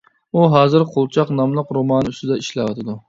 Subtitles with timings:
[0.37, 2.97] ئۇ ھازىر «قۇلچاق» ناملىق رومانى ئۈستىدە ئىشلەۋاتىدۇ.